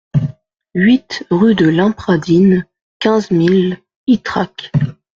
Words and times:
huit 0.73 1.27
rue 1.29 1.53
de 1.53 1.67
l'Impradine, 1.69 2.65
quinze 2.97 3.29
mille 3.29 3.77
Ytrac 4.07 4.71